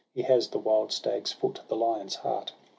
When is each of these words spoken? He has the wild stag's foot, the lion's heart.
He 0.15 0.23
has 0.23 0.47
the 0.47 0.57
wild 0.57 0.91
stag's 0.91 1.31
foot, 1.31 1.61
the 1.67 1.75
lion's 1.75 2.15
heart. 2.15 2.53